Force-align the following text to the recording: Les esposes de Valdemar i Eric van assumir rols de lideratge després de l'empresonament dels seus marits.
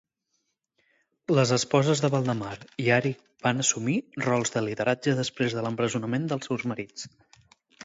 Les 1.39 1.51
esposes 1.57 2.01
de 2.05 2.09
Valdemar 2.15 2.55
i 2.85 2.89
Eric 2.97 3.21
van 3.45 3.65
assumir 3.65 3.99
rols 4.25 4.55
de 4.57 4.65
lideratge 4.71 5.15
després 5.23 5.59
de 5.59 5.67
l'empresonament 5.69 6.29
dels 6.35 6.51
seus 6.53 6.69
marits. 6.75 7.09